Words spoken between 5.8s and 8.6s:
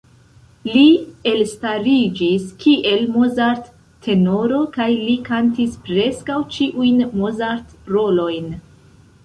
preskaŭ ĉiujn Mozart-rolojn.